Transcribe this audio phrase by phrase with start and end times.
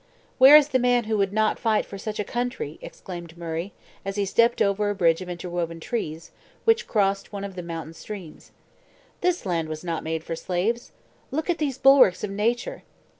[0.39, 3.71] "Where is the man who would not fight for such a country?" exclaimed Murray,
[4.03, 6.31] as he stepped over a bridge of interwoven trees,
[6.65, 8.49] which crossed one of the mountain streams.
[9.21, 10.91] "This land was not made for slaves.
[11.29, 12.81] Look at these bulwarks of nature!